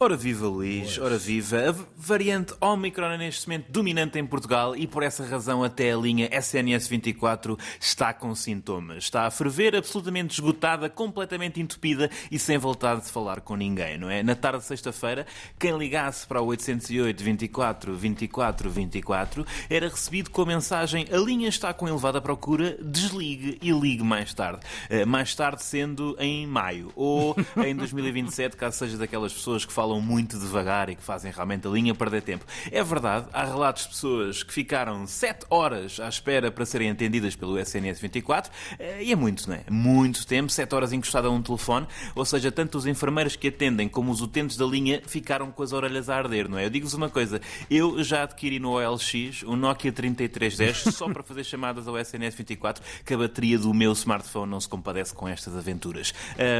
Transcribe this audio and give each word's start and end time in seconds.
Ora 0.00 0.16
viva 0.16 0.48
Luís, 0.48 0.98
ora 0.98 1.16
viva. 1.16 1.70
A 1.70 1.74
variante 1.96 2.52
Omicron 2.60 3.12
é 3.12 3.16
neste 3.16 3.46
momento 3.46 3.70
dominante 3.70 4.18
em 4.18 4.26
Portugal 4.26 4.74
e 4.74 4.88
por 4.88 5.04
essa 5.04 5.24
razão 5.24 5.62
até 5.62 5.92
a 5.92 5.96
linha 5.96 6.28
SNS 6.32 6.88
24 6.88 7.56
está 7.80 8.12
com 8.12 8.34
sintomas. 8.34 9.04
Está 9.04 9.24
a 9.24 9.30
ferver, 9.30 9.76
absolutamente 9.76 10.34
esgotada, 10.34 10.90
completamente 10.90 11.60
entupida 11.60 12.10
e 12.28 12.40
sem 12.40 12.58
vontade 12.58 13.02
de 13.02 13.08
falar 13.08 13.40
com 13.40 13.54
ninguém, 13.54 13.96
não 13.96 14.10
é? 14.10 14.20
Na 14.24 14.34
tarde 14.34 14.58
de 14.58 14.64
sexta-feira, 14.64 15.28
quem 15.60 15.78
ligasse 15.78 16.26
para 16.26 16.42
o 16.42 16.46
808 16.46 17.22
24 17.22 17.94
24 17.94 18.70
24 18.70 19.46
era 19.70 19.88
recebido 19.88 20.28
com 20.28 20.42
a 20.42 20.46
mensagem 20.46 21.06
a 21.12 21.16
linha 21.18 21.48
está 21.48 21.72
com 21.72 21.86
elevada 21.86 22.20
procura, 22.20 22.76
desligue 22.82 23.58
e 23.62 23.70
ligue 23.70 24.02
mais 24.02 24.34
tarde. 24.34 24.60
Eh, 24.90 25.04
mais 25.04 25.36
tarde 25.36 25.62
sendo 25.62 26.16
em 26.18 26.48
maio 26.48 26.90
ou 26.96 27.36
em 27.64 27.76
2027, 27.76 28.56
caso 28.56 28.78
seja 28.78 28.98
daquelas 28.98 29.32
pessoas 29.32 29.64
que 29.64 29.72
falam 29.72 29.83
falam 29.84 30.00
muito 30.00 30.38
devagar 30.38 30.88
e 30.88 30.96
que 30.96 31.02
fazem 31.02 31.30
realmente 31.30 31.66
a 31.68 31.70
linha 31.70 31.94
perder 31.94 32.22
tempo. 32.22 32.46
É 32.72 32.82
verdade, 32.82 33.26
há 33.34 33.44
relatos 33.44 33.82
de 33.82 33.88
pessoas 33.90 34.42
que 34.42 34.50
ficaram 34.50 35.06
7 35.06 35.44
horas 35.50 36.00
à 36.00 36.08
espera 36.08 36.50
para 36.50 36.64
serem 36.64 36.90
atendidas 36.90 37.36
pelo 37.36 37.58
SNS 37.58 38.00
24 38.00 38.50
e 39.00 39.12
é 39.12 39.16
muito, 39.16 39.46
não 39.46 39.56
é? 39.56 39.64
Muito 39.68 40.26
tempo, 40.26 40.50
7 40.50 40.74
horas 40.74 40.90
encostada 40.94 41.28
a 41.28 41.30
um 41.30 41.42
telefone, 41.42 41.86
ou 42.14 42.24
seja, 42.24 42.50
tanto 42.50 42.78
os 42.78 42.86
enfermeiros 42.86 43.36
que 43.36 43.48
atendem 43.48 43.86
como 43.86 44.10
os 44.10 44.22
utentes 44.22 44.56
da 44.56 44.64
linha 44.64 45.02
ficaram 45.06 45.50
com 45.50 45.62
as 45.62 45.74
orelhas 45.74 46.08
a 46.08 46.16
arder, 46.16 46.48
não 46.48 46.56
é? 46.56 46.64
Eu 46.64 46.70
digo-vos 46.70 46.94
uma 46.94 47.10
coisa, 47.10 47.38
eu 47.70 48.02
já 48.02 48.22
adquiri 48.22 48.58
no 48.58 48.70
OLX 48.70 49.42
um 49.46 49.54
Nokia 49.54 49.92
3310 49.92 50.78
só 50.96 51.10
para 51.10 51.22
fazer 51.22 51.44
chamadas 51.44 51.86
ao 51.86 51.98
SNS 51.98 52.34
24 52.36 52.82
que 53.04 53.12
a 53.12 53.18
bateria 53.18 53.58
do 53.58 53.74
meu 53.74 53.92
smartphone 53.92 54.50
não 54.50 54.60
se 54.60 54.68
compadece 54.68 55.12
com 55.12 55.28
estas 55.28 55.54
aventuras. 55.54 56.14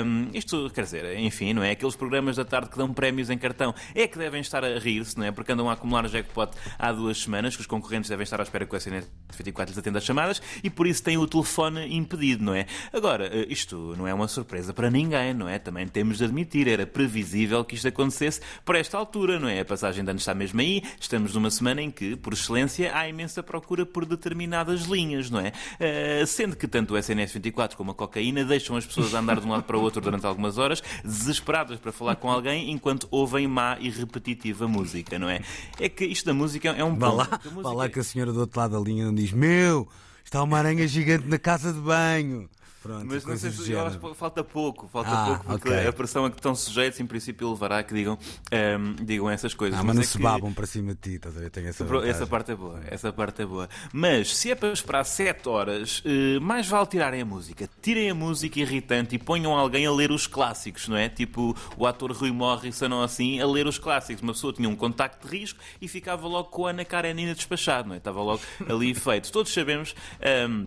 Um, 0.05 0.28
isto, 0.34 0.69
quer 0.75 0.84
dizer, 0.84 1.19
enfim, 1.19 1.55
não 1.55 1.62
é? 1.62 1.70
Aqueles 1.70 1.97
programas 1.97 2.36
da 2.36 2.44
tarde 2.44 2.69
que 2.69 2.77
dão 2.77 2.92
prémio 2.92 3.14
prémios 3.15 3.31
em 3.31 3.39
cartão 3.39 3.73
é 3.95 4.09
que 4.09 4.19
devem 4.19 4.41
estar 4.41 4.65
a 4.65 4.79
rir-se, 4.79 5.17
não 5.17 5.25
é? 5.25 5.31
Porque 5.31 5.53
andam 5.53 5.70
a 5.70 5.75
acumular 5.75 6.09
jackpot 6.09 6.51
há 6.77 6.91
duas 6.91 7.23
semanas, 7.23 7.55
que 7.55 7.61
os 7.61 7.67
concorrentes 7.67 8.11
devem 8.11 8.25
estar 8.25 8.41
à 8.41 8.43
espera 8.43 8.67
que 8.67 8.75
o 8.75 8.77
SNS 8.77 9.09
24 9.37 9.71
lhes 9.71 9.79
atenda 9.79 9.98
as 9.98 10.05
chamadas 10.05 10.43
e 10.62 10.69
por 10.69 10.87
isso 10.87 11.03
têm 11.03 11.17
o 11.17 11.27
telefone 11.27 11.97
impedido, 11.97 12.45
não 12.45 12.55
é? 12.55 12.67
Agora, 12.93 13.27
eh, 13.27 13.47
isto 13.48 13.95
não 13.97 14.06
é 14.06 14.12
uma 14.12 14.27
surpresa 14.27 14.75
para 14.75 14.91
ninguém, 14.91 15.33
não 15.33 15.48
é? 15.48 15.59
Também 15.59 15.87
temos 15.87 16.19
de 16.19 16.25
admitir, 16.25 16.67
era 16.67 16.87
previsível 16.87 17.65
que 17.65 17.77
isto 17.77 17.87
acontecesse 17.87 18.41
por 18.65 18.75
esta 18.75 18.98
altura, 18.98 19.39
não 19.39 19.49
é? 19.49 19.61
A 19.61 19.65
passagem 19.65 20.03
de 20.05 20.11
ano 20.11 20.19
está 20.19 20.34
mesmo 20.34 20.61
aí, 20.61 20.83
estamos 20.99 21.34
numa 21.34 21.51
semana 21.51 21.83
em 21.83 21.91
que, 21.91 22.17
por 22.17 22.33
excelência, 22.33 22.97
há 22.97 23.09
imensa 23.09 23.43
procura 23.43 23.87
por 23.87 24.05
determinadas 24.05 24.83
linhas, 24.83 25.31
não 25.31 25.41
é? 25.41 25.53
Uh, 25.53 26.27
sendo 26.27 26.56
que 26.56 26.67
tanto 26.67 26.95
o 26.95 26.99
SNS 26.99 27.33
24 27.33 27.77
como 27.77 27.93
a 27.93 27.95
cocaína 27.95 28.45
deixam 28.45 28.77
as 28.77 28.84
pessoas 28.84 29.15
a 29.15 29.21
andar 29.21 29.41
de 29.41 29.47
um 29.47 29.51
lado 29.51 29.65
para 29.65 29.77
o 29.77 29.83
outro 29.83 30.01
durante 30.01 30.27
algumas 30.27 30.59
horas, 30.59 30.83
desesperadas 31.05 31.78
para 31.78 31.93
falar 31.93 32.17
com 32.17 32.31
alguém, 32.31 32.71
enquanto 32.71 33.03
ouvem 33.10 33.47
má 33.47 33.77
e 33.80 33.91
repetitiva 33.91 34.66
música, 34.66 35.19
não 35.19 35.28
é? 35.28 35.41
É 35.78 35.88
que 35.88 36.05
isto 36.05 36.27
da 36.27 36.34
música 36.34 36.70
é 36.70 36.84
um 36.84 36.97
Vá 36.97 37.10
lá, 37.10 37.41
vá 37.62 37.72
lá 37.72 37.88
que 37.88 37.98
a 38.00 38.05
senhora 38.05 38.33
do 38.33 38.41
outro 38.41 38.58
lado 38.58 38.72
da 38.72 38.80
linha 38.80 39.05
não 39.05 39.14
diz: 39.14 39.33
Meu, 39.33 39.88
está 40.24 40.42
uma 40.42 40.58
aranha 40.58 40.86
gigante 40.86 41.27
na 41.27 41.38
casa 41.38 41.72
de 41.72 41.80
banho. 41.80 42.48
Pronto, 42.85 43.07
mas 43.07 43.25
não 43.25 43.35
sei 43.35 43.51
se 43.51 43.73
eu 43.73 43.81
acho 43.81 43.99
que 43.99 44.15
falta 44.15 44.45
pouco, 44.45 44.87
falta 44.89 45.09
ah, 45.11 45.25
pouco, 45.25 45.45
porque 45.47 45.69
okay. 45.71 45.87
a 45.87 45.93
pressão 45.93 46.27
a 46.27 46.31
que 46.31 46.37
estão 46.37 46.55
sujeitos, 46.55 47.01
em 47.01 47.07
princípio, 47.07 47.49
levará 47.49 47.79
a 47.79 47.83
que 47.83 47.95
digam, 47.95 48.13
um, 48.13 48.19
ehm, 48.55 48.95
digam 49.03 49.31
essas 49.31 49.55
coisas. 49.55 49.81
Ah, 49.81 49.83
mas, 49.83 49.87
mas 49.87 49.97
não 49.97 50.03
é 50.03 50.05
se 50.05 50.19
que... 50.19 50.23
babam 50.23 50.53
para 50.53 50.67
cima 50.67 50.93
de 50.93 51.01
ti, 51.01 51.15
estás 51.15 51.35
a 51.35 51.41
ver? 51.41 51.49
Tem 51.49 51.67
essa, 51.67 51.83
essa 52.07 52.27
parte 52.27 52.53
é 52.53 52.55
boa, 52.55 52.83
essa 52.87 53.11
parte 53.11 53.41
é 53.41 53.47
boa. 53.47 53.71
Mas 53.91 54.37
se 54.37 54.51
é 54.51 54.55
para 54.55 54.71
esperar 54.71 55.03
7 55.03 55.49
horas, 55.49 56.01
uh, 56.01 56.39
mais 56.43 56.69
vale 56.69 56.87
tirarem 56.87 57.23
a 57.23 57.25
música. 57.25 57.67
Tirem 57.81 58.11
a 58.11 58.15
música 58.15 58.61
irritante 58.61 59.15
e 59.15 59.19
ponham 59.19 59.57
alguém 59.57 59.87
a 59.87 59.91
ler 59.91 60.11
os 60.11 60.27
clássicos, 60.27 60.87
não 60.87 60.99
é? 60.99 61.09
Tipo 61.09 61.56
o 61.78 61.87
ator 61.87 62.12
Rui 62.12 62.33
Morrison 62.33 62.91
ou 62.91 63.03
assim, 63.03 63.41
a 63.41 63.47
ler 63.47 63.67
os 63.67 63.78
clássicos. 63.78 64.23
Uma 64.23 64.34
pessoa 64.34 64.53
tinha 64.53 64.69
um 64.69 64.77
contacto 64.77 65.27
de 65.27 65.34
risco 65.34 65.59
e 65.81 65.89
ficava 65.89 66.28
logo 66.28 66.50
com 66.50 66.67
a 66.67 66.71
Ana 66.71 66.84
Karenina 66.84 67.34
despachado, 67.34 67.89
não 67.89 67.94
é? 67.94 67.99
Estava 67.99 68.21
logo 68.21 68.43
ali 68.69 68.93
feito. 68.93 69.33
Todos 69.33 69.50
sabemos. 69.55 69.94
Um, 70.21 70.27
ehm, 70.27 70.67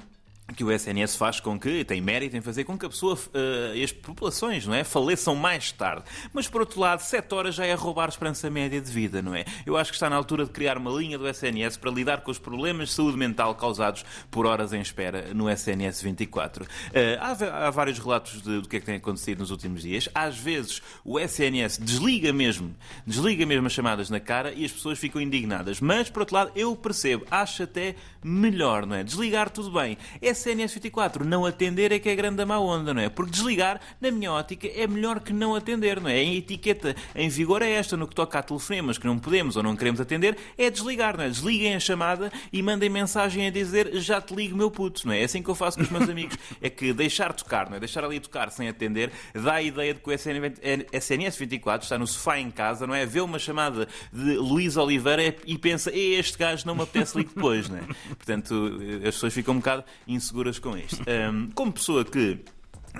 que 0.55 0.63
o 0.63 0.71
SNS 0.71 1.15
faz 1.15 1.39
com 1.39 1.59
que, 1.59 1.83
tem 1.83 1.99
mérito 1.99 2.37
em 2.37 2.41
fazer 2.41 2.63
com 2.63 2.77
que 2.77 2.85
a 2.85 2.89
pessoa, 2.89 3.15
uh, 3.15 3.83
as 3.83 3.91
populações, 3.91 4.65
não 4.65 4.73
é, 4.73 4.83
faleçam 4.83 5.35
mais 5.35 5.71
tarde. 5.71 6.03
Mas, 6.33 6.47
por 6.47 6.61
outro 6.61 6.79
lado, 6.79 7.01
7 7.01 7.33
horas 7.33 7.55
já 7.55 7.65
é 7.65 7.73
roubar 7.73 8.05
a 8.05 8.09
esperança 8.09 8.49
média 8.49 8.79
de 8.79 8.89
vida, 8.89 9.21
não 9.21 9.35
é? 9.35 9.43
Eu 9.65 9.75
acho 9.75 9.91
que 9.91 9.95
está 9.95 10.09
na 10.09 10.15
altura 10.15 10.45
de 10.45 10.51
criar 10.51 10.77
uma 10.77 10.91
linha 10.91 11.17
do 11.17 11.27
SNS 11.27 11.77
para 11.77 11.91
lidar 11.91 12.21
com 12.21 12.31
os 12.31 12.39
problemas 12.39 12.89
de 12.89 12.95
saúde 12.95 13.17
mental 13.17 13.53
causados 13.55 14.05
por 14.31 14.45
horas 14.45 14.71
em 14.71 14.79
espera 14.79 15.33
no 15.33 15.49
SNS 15.49 16.01
24. 16.01 16.63
Uh, 16.63 16.67
há, 17.19 17.67
há, 17.67 17.69
vários 17.69 17.99
relatos 17.99 18.41
do 18.41 18.67
que 18.67 18.77
é 18.77 18.79
que 18.79 18.85
tem 18.85 18.95
acontecido 18.95 19.39
nos 19.39 19.51
últimos 19.51 19.81
dias. 19.81 20.07
Às 20.15 20.37
vezes, 20.37 20.81
o 21.03 21.19
SNS 21.19 21.77
desliga 21.77 22.31
mesmo, 22.31 22.73
desliga 23.05 23.45
mesmo 23.45 23.67
as 23.67 23.73
chamadas 23.73 24.09
na 24.09 24.19
cara 24.19 24.53
e 24.53 24.63
as 24.63 24.71
pessoas 24.71 24.97
ficam 24.97 25.21
indignadas. 25.21 25.81
Mas, 25.81 26.09
por 26.09 26.21
outro 26.21 26.35
lado, 26.35 26.51
eu 26.55 26.73
percebo, 26.75 27.25
acho 27.29 27.63
até 27.63 27.95
melhor, 28.23 28.85
não 28.85 28.95
é? 28.95 29.03
Desligar 29.03 29.49
tudo 29.49 29.71
bem. 29.71 29.97
É 30.21 30.36
SNS 30.37 30.73
24. 30.73 31.25
Não 31.25 31.45
atender 31.45 31.91
é 31.91 31.99
que 31.99 32.09
é 32.09 32.15
grande 32.15 32.41
a 32.41 32.45
má 32.45 32.59
onda, 32.59 32.93
não 32.93 33.01
é? 33.01 33.09
Porque 33.09 33.31
desligar, 33.31 33.81
na 33.99 34.11
minha 34.11 34.31
ótica, 34.31 34.67
é 34.67 34.87
melhor 34.87 35.19
que 35.19 35.33
não 35.33 35.55
atender, 35.55 35.99
não 35.99 36.09
é? 36.09 36.15
A 36.15 36.23
etiqueta 36.23 36.95
em 37.15 37.29
vigor 37.29 37.61
é 37.61 37.71
esta, 37.71 37.97
no 37.97 38.07
que 38.07 38.15
toca 38.15 38.39
a 38.39 38.43
telefonemas 38.43 38.97
que 38.97 39.05
não 39.05 39.17
podemos 39.17 39.55
ou 39.55 39.63
não 39.63 39.75
queremos 39.75 39.99
atender, 39.99 40.37
é 40.57 40.69
desligar, 40.69 41.17
não 41.17 41.23
é? 41.23 41.29
Desliguem 41.29 41.75
a 41.75 41.79
chamada 41.79 42.31
e 42.53 42.61
mandem 42.61 42.89
mensagem 42.89 43.47
a 43.47 43.49
dizer 43.49 43.95
já 43.95 44.21
te 44.21 44.35
ligo, 44.35 44.55
meu 44.55 44.69
puto, 44.69 45.07
não 45.07 45.13
é? 45.13 45.21
É 45.21 45.25
assim 45.25 45.41
que 45.41 45.49
eu 45.49 45.55
faço 45.55 45.77
com 45.77 45.83
os 45.83 45.89
meus 45.89 46.09
amigos. 46.09 46.37
É 46.59 46.69
que 46.69 46.91
deixar 46.91 47.33
tocar, 47.33 47.69
não 47.69 47.77
é? 47.77 47.79
Deixar 47.79 48.03
ali 48.03 48.19
tocar 48.19 48.49
sem 48.49 48.67
atender 48.67 49.11
dá 49.33 49.53
a 49.53 49.61
ideia 49.61 49.93
de 49.93 49.99
que 49.99 50.09
o 50.09 50.13
SNS 50.13 51.37
24 51.37 51.85
está 51.85 51.97
no 51.97 52.07
sofá 52.07 52.39
em 52.39 52.49
casa, 52.49 52.87
não 52.87 52.95
é? 52.95 53.05
Vê 53.05 53.21
uma 53.21 53.37
chamada 53.37 53.87
de 54.11 54.37
Luís 54.37 54.75
Oliveira 54.75 55.35
e 55.45 55.57
pensa, 55.57 55.91
este 55.93 56.37
gajo 56.37 56.65
não 56.65 56.75
me 56.75 56.83
apetece 56.83 57.17
ligar 57.17 57.33
depois, 57.33 57.69
não 57.69 57.77
é? 57.77 57.81
Portanto, 58.09 58.79
as 58.97 59.15
pessoas 59.15 59.33
ficam 59.33 59.53
um 59.53 59.57
bocado 59.57 59.83
inseguras 60.07 60.26
seguras 60.27 60.59
com 60.59 60.77
isto. 60.77 61.03
Um, 61.07 61.49
como 61.51 61.71
pessoa 61.71 62.05
que 62.05 62.39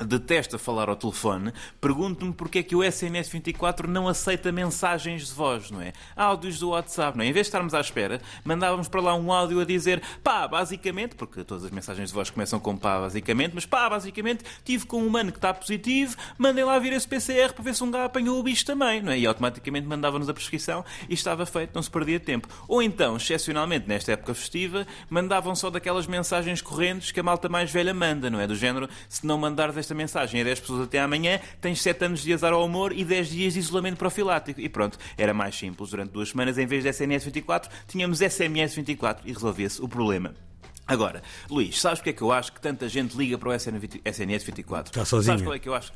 detesta 0.06 0.58
falar 0.58 0.90
ao 0.90 0.96
telefone, 0.96 1.54
pergunto-me 1.80 2.34
porque 2.34 2.60
é 2.60 2.64
que 2.64 2.76
o 2.76 2.84
SNS 2.84 3.30
24 3.30 3.90
não 3.90 4.08
aceita 4.08 4.52
mensagens 4.52 5.28
de 5.28 5.34
voz, 5.34 5.72
não 5.72 5.82
é? 5.82 5.94
Áudios 6.16 6.60
do 6.60 6.70
WhatsApp, 6.70 7.18
não 7.18 7.24
é? 7.24 7.28
Em 7.28 7.34
vez 7.34 7.46
de 7.46 7.50
estarmos 7.50 7.74
à 7.74 7.82
espera, 7.82 8.22
mandávamos 8.44 8.88
para 8.88 9.02
lá 9.02 9.16
um 9.16 9.32
áudio 9.32 9.60
a 9.60 9.66
dizer 9.66 10.02
pá, 10.24 10.48
basicamente, 10.48 11.16
porque 11.16 11.44
todas 11.44 11.64
as 11.66 11.72
mensagens 11.72 12.10
de 12.10 12.16
voz 12.16 12.30
começam 12.30 12.60
com 12.60 12.76
pá, 12.78 13.00
basicamente, 13.00 13.54
mas 13.54 13.66
pá, 13.66 13.90
basicamente, 13.90 14.44
tive 14.64 14.86
com 14.86 15.02
um 15.02 15.08
humano 15.08 15.32
que 15.32 15.38
está 15.38 15.54
positivo, 15.54 16.16
mandem 16.38 16.64
lá 16.64 16.78
vir 16.80 16.94
esse 16.94 17.08
PCR 17.08 17.54
para 17.54 17.64
ver 17.64 17.76
se 17.76 17.84
um 17.84 17.92
gajo 17.92 18.06
apanhou 18.06 18.40
o 18.40 18.44
bicho 18.44 18.66
também, 18.66 19.02
não 19.02 19.12
é? 19.12 19.20
E 19.20 19.26
automaticamente 19.26 19.88
mandava-nos 19.88 20.30
a 20.30 20.34
prescrição 20.34 20.84
e 21.10 21.14
estava 21.14 21.46
feito, 21.46 21.72
não 21.74 21.82
se 21.82 21.90
perdia 21.90 22.20
tempo. 22.20 22.48
Ou 22.68 22.82
então, 22.82 23.18
excepcionalmente, 23.18 23.88
nesta 23.88 24.12
época 24.12 24.34
festiva, 24.34 24.86
mandavam 25.10 25.56
só 25.56 25.70
daquelas 25.70 26.08
mensagens 26.08 26.62
correntes 26.62 27.12
que 27.12 27.20
a 27.20 27.24
malta 27.24 27.50
mais 27.50 27.72
velha 27.72 27.94
manda, 27.94 28.30
não 28.30 28.40
é? 28.40 28.48
Do 28.48 28.56
género, 28.56 28.90
se 29.10 29.26
não 29.26 29.38
mandares 29.38 29.76
esta 29.88 29.96
mensagem 29.96 30.42
a 30.42 30.44
10 30.44 30.60
pessoas 30.60 30.82
até 30.82 31.00
amanhã, 31.00 31.40
tens 31.62 31.82
7 31.82 32.06
anos 32.06 32.22
de 32.22 32.34
azar 32.34 32.54
ao 32.54 32.66
humor 32.66 32.92
e 32.92 33.06
10 33.06 33.30
dias 33.30 33.54
de 33.54 33.60
isolamento 33.60 33.98
profilático. 33.98 34.60
E 34.60 34.68
pronto, 34.68 34.98
era 35.18 35.34
mais 35.34 35.56
simples. 35.56 35.92
Durante 35.92 36.12
duas 36.12 36.30
semanas, 36.30 36.58
em 36.58 36.66
vez 36.66 36.84
de 36.84 36.90
SNS 36.90 37.26
24, 37.26 37.72
tínhamos 37.88 38.20
SMS 38.20 38.76
24 38.76 39.28
e 39.28 39.34
resolvia-se 39.34 39.82
o 39.82 39.88
problema. 39.88 40.34
Agora, 40.86 41.22
Luís, 41.50 41.80
sabes 41.80 42.00
porque 42.00 42.12
é 42.12 42.14
que 42.14 42.22
eu 42.22 42.32
acho 42.32 42.54
que 42.54 42.62
tanta 42.62 42.88
gente 42.88 43.16
liga 43.16 43.38
para 43.38 43.50
o 43.50 43.54
SNS 43.54 44.44
24? 44.44 44.90
Está 44.90 45.06
sozinho. 45.06 45.34
Sabes 45.34 45.44
qual 45.44 45.56
é 45.56 45.60
que 45.60 45.70
eu 45.70 45.76
acho? 45.76 45.92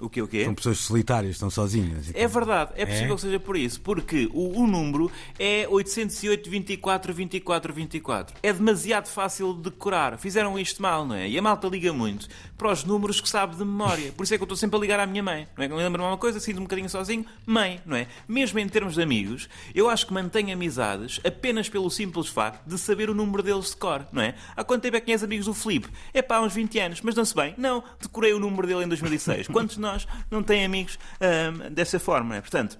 O 0.00 0.08
que 0.08 0.22
o 0.22 0.26
quê? 0.26 0.44
São 0.44 0.54
pessoas 0.54 0.78
solitárias, 0.78 1.32
estão 1.36 1.50
sozinhas. 1.50 2.10
É 2.14 2.26
verdade, 2.26 2.72
é 2.74 2.86
possível 2.86 3.12
é? 3.12 3.14
que 3.16 3.20
seja 3.20 3.40
por 3.40 3.56
isso, 3.56 3.80
porque 3.80 4.28
o, 4.32 4.60
o 4.60 4.66
número 4.66 5.10
é 5.38 5.66
808 5.68 6.50
24 6.50 7.12
24 7.12 7.72
24. 7.72 8.36
É 8.42 8.52
demasiado 8.52 9.08
fácil 9.08 9.52
de 9.54 9.70
decorar. 9.70 10.18
Fizeram 10.18 10.58
isto 10.58 10.80
mal, 10.80 11.06
não 11.06 11.14
é? 11.14 11.28
E 11.28 11.38
a 11.38 11.42
malta 11.42 11.68
liga 11.68 11.92
muito 11.92 12.28
para 12.56 12.72
os 12.72 12.84
números 12.84 13.20
que 13.20 13.28
sabe 13.28 13.56
de 13.56 13.64
memória. 13.64 14.12
Por 14.12 14.24
isso 14.24 14.34
é 14.34 14.36
que 14.36 14.42
eu 14.42 14.46
estou 14.46 14.56
sempre 14.56 14.76
a 14.76 14.80
ligar 14.80 15.00
à 15.00 15.06
minha 15.06 15.22
mãe. 15.22 15.48
Não 15.56 15.64
é? 15.64 15.68
Quando 15.68 15.78
lembro-me 15.78 16.08
uma 16.08 16.18
coisa, 16.18 16.40
sinto 16.40 16.58
um 16.58 16.64
bocadinho 16.64 16.88
sozinho, 16.88 17.24
mãe, 17.46 17.80
não 17.84 17.96
é? 17.96 18.06
Mesmo 18.28 18.58
em 18.58 18.68
termos 18.68 18.94
de 18.94 19.02
amigos, 19.02 19.48
eu 19.74 19.88
acho 19.88 20.06
que 20.06 20.12
mantenho 20.12 20.52
amizades 20.52 21.20
apenas 21.24 21.68
pelo 21.68 21.90
simples 21.90 22.28
facto 22.28 22.66
de 22.66 22.78
saber 22.78 23.10
o 23.10 23.14
número 23.14 23.42
deles 23.42 23.70
de 23.70 23.76
cor, 23.76 24.06
não 24.12 24.22
é? 24.22 24.34
Há 24.56 24.62
quanto 24.62 24.82
tempo 24.82 24.96
é 24.96 25.00
que 25.00 25.06
conheces 25.06 25.24
amigos 25.24 25.46
do 25.46 25.54
Felipe? 25.54 25.88
É 26.12 26.22
pá, 26.22 26.36
há 26.36 26.42
uns 26.42 26.54
20 26.54 26.78
anos, 26.78 27.00
mas 27.02 27.14
não-se 27.14 27.34
bem. 27.34 27.54
Não, 27.56 27.82
decorei 28.00 28.32
o 28.32 28.38
número 28.38 28.66
dele 28.66 28.84
em 28.84 28.88
2006. 28.88 29.48
Quantos 29.48 29.76
nós 29.76 29.89
nós 29.92 30.08
não 30.30 30.42
têm 30.42 30.64
amigos 30.64 30.98
dessa 31.72 31.98
forma. 31.98 32.36
É? 32.36 32.40
Portanto, 32.40 32.78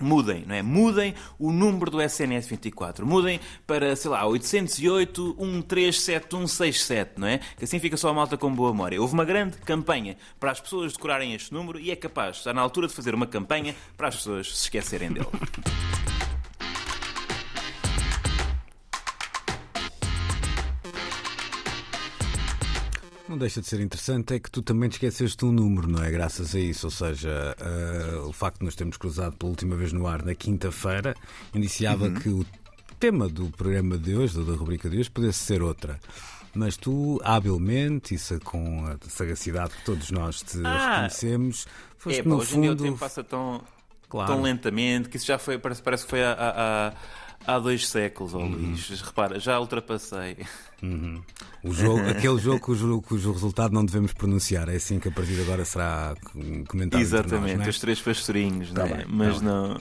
Mudem, 0.00 0.44
não 0.46 0.54
é? 0.54 0.62
Mudem 0.62 1.14
o 1.38 1.52
número 1.52 1.90
do 1.90 2.00
SNS 2.00 2.46
24. 2.46 3.06
Mudem 3.06 3.38
para, 3.66 3.94
sei 3.94 4.10
lá, 4.10 4.24
808 4.26 5.36
137167, 5.38 7.12
não 7.18 7.28
é? 7.28 7.38
Que 7.56 7.64
assim 7.64 7.78
fica 7.78 7.96
só 7.96 8.08
a 8.08 8.14
malta 8.14 8.36
com 8.36 8.52
boa 8.52 8.72
memória. 8.72 9.00
Houve 9.00 9.14
uma 9.14 9.24
grande 9.24 9.58
campanha 9.58 10.16
para 10.40 10.50
as 10.50 10.60
pessoas 10.60 10.94
decorarem 10.94 11.34
este 11.34 11.52
número 11.52 11.78
e 11.78 11.90
é 11.90 11.96
capaz, 11.96 12.38
está 12.38 12.54
na 12.54 12.62
altura 12.62 12.88
de 12.88 12.94
fazer 12.94 13.14
uma 13.14 13.26
campanha 13.26 13.74
para 13.96 14.08
as 14.08 14.16
pessoas 14.16 14.48
se 14.48 14.64
esquecerem 14.64 15.12
dele. 15.12 15.28
Não 23.32 23.38
deixa 23.38 23.62
de 23.62 23.66
ser 23.66 23.80
interessante 23.80 24.34
é 24.34 24.38
que 24.38 24.50
tu 24.50 24.60
também 24.60 24.90
te 24.90 24.92
esqueceste 24.92 25.42
um 25.46 25.52
número, 25.52 25.88
não 25.88 26.04
é? 26.04 26.10
Graças 26.10 26.54
a 26.54 26.60
isso. 26.60 26.86
Ou 26.86 26.90
seja, 26.90 27.56
uh, 27.58 28.28
o 28.28 28.32
facto 28.32 28.58
de 28.58 28.66
nos 28.66 28.74
termos 28.74 28.98
cruzado 28.98 29.34
pela 29.38 29.48
última 29.48 29.74
vez 29.74 29.90
no 29.90 30.06
ar 30.06 30.22
na 30.22 30.34
quinta-feira 30.34 31.14
indiciava 31.54 32.08
uhum. 32.08 32.14
que 32.14 32.28
o 32.28 32.44
tema 33.00 33.30
do 33.30 33.48
programa 33.48 33.96
de 33.96 34.14
hoje, 34.14 34.38
da 34.38 34.52
rubrica 34.52 34.90
de 34.90 34.98
hoje, 34.98 35.10
pudesse 35.10 35.38
ser 35.38 35.62
outra. 35.62 35.98
Mas 36.54 36.76
tu, 36.76 37.18
habilmente, 37.24 38.14
isso 38.14 38.38
com 38.40 38.84
a 38.84 38.98
sagacidade 39.08 39.70
que 39.76 39.84
todos 39.86 40.10
nós 40.10 40.42
te 40.42 40.58
ah, 40.62 40.90
reconhecemos, 40.90 41.66
foste 41.96 42.20
é, 42.20 42.24
no 42.24 42.36
hoje 42.36 42.50
fundo... 42.50 42.64
Hoje 42.64 42.72
o 42.72 42.76
tempo 42.76 42.98
passa 42.98 43.24
tão, 43.24 43.62
claro. 44.10 44.30
tão 44.30 44.42
lentamente 44.42 45.08
que 45.08 45.16
isso 45.16 45.24
já 45.24 45.38
foi, 45.38 45.56
parece, 45.56 45.82
parece 45.82 46.04
que 46.04 46.10
foi 46.10 46.22
há, 46.22 46.36
há, 46.38 46.92
há 47.46 47.58
dois 47.58 47.88
séculos, 47.88 48.34
oh, 48.34 48.38
uhum. 48.38 48.50
Luís. 48.50 49.00
Repara, 49.00 49.38
já 49.38 49.58
ultrapassei. 49.58 50.38
Uhum. 50.82 51.22
O 51.62 51.72
jogo, 51.72 52.00
aquele 52.08 52.38
jogo 52.38 52.60
cujo, 52.60 53.00
cujo 53.02 53.32
resultado 53.32 53.72
não 53.72 53.84
devemos 53.84 54.12
pronunciar, 54.12 54.68
é 54.68 54.76
assim 54.76 54.98
que 54.98 55.08
a 55.08 55.12
partir 55.12 55.34
de 55.34 55.42
agora 55.42 55.64
será 55.64 56.14
comentado. 56.68 57.00
Exatamente, 57.00 57.56
nós, 57.56 57.66
é? 57.66 57.70
os 57.70 57.78
três 57.78 58.00
pastorinhos, 58.00 58.72
tá 58.72 58.84
né? 58.84 59.04
mas 59.08 59.38
tá 59.38 59.44
não. 59.44 59.80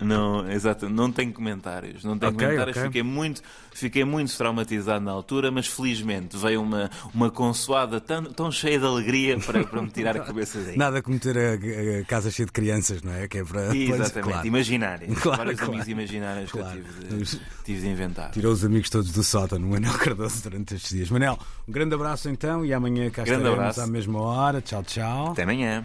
Não, 0.00 0.50
exato, 0.50 0.88
não 0.88 1.12
tenho 1.12 1.32
comentários. 1.32 2.04
Não 2.04 2.18
tenho 2.18 2.32
okay, 2.32 2.46
comentários. 2.46 2.76
Okay. 2.76 2.88
Fiquei, 2.88 3.02
muito, 3.02 3.42
fiquei 3.72 4.04
muito 4.04 4.36
traumatizado 4.36 5.04
na 5.04 5.10
altura, 5.10 5.50
mas 5.50 5.66
felizmente 5.66 6.36
veio 6.36 6.62
uma, 6.62 6.90
uma 7.14 7.30
consoada 7.30 8.00
tão, 8.00 8.24
tão 8.24 8.50
cheia 8.50 8.78
de 8.78 8.86
alegria 8.86 9.38
para, 9.38 9.64
para 9.64 9.82
me 9.82 9.90
tirar 9.90 10.16
a 10.16 10.20
cabeça 10.20 10.58
daí. 10.60 10.76
Nada 10.78 11.02
como 11.02 11.18
ter 11.18 11.36
a, 11.36 12.00
a, 12.00 12.04
casa 12.04 12.30
cheia 12.30 12.46
de 12.46 12.52
crianças, 12.52 13.02
não 13.02 13.12
é? 13.12 13.28
Que 13.28 13.38
é 13.38 13.44
para, 13.44 13.76
Exatamente, 13.76 14.20
claro. 14.32 14.46
imaginárias. 14.46 15.10
Claro, 15.20 15.38
Vários 15.38 15.56
claro. 15.58 15.72
amigos 15.72 15.88
imaginários 15.88 16.50
claro. 16.50 16.70
que 16.70 16.78
eu 16.78 17.18
tive 17.18 17.24
de, 17.24 17.40
tive 17.64 17.80
de 17.82 17.88
inventar. 17.88 18.30
Tirou 18.30 18.52
os 18.52 18.64
amigos 18.64 18.88
todos 18.88 19.12
do 19.12 19.22
sótano, 19.22 19.66
o 19.66 19.70
Manel 19.70 19.92
Cardoso, 19.98 20.42
durante 20.42 20.74
estes 20.74 20.90
dias. 20.90 21.10
Manel, 21.10 21.38
um 21.68 21.72
grande 21.72 21.94
abraço 21.94 22.30
então 22.30 22.64
e 22.64 22.72
amanhã 22.72 23.10
cá 23.10 23.22
grande 23.22 23.42
estaremos 23.42 23.58
abraço. 23.58 23.80
à 23.82 23.86
mesma 23.86 24.20
hora. 24.20 24.62
Tchau, 24.62 24.82
tchau. 24.82 25.32
Até 25.32 25.42
amanhã. 25.42 25.84